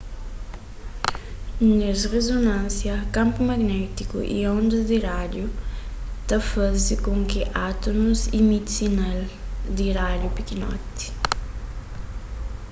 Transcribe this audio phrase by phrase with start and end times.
[1.77, 5.45] nes rizonânsia kanpu magnétiku y ondas di rádiu
[6.27, 9.19] ta faze kon ki átumus imiti sinal
[9.75, 11.05] di rádiu pikinoti